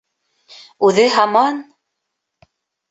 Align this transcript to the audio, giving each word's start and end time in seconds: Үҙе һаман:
Үҙе 0.89 1.05
һаман: 1.19 1.61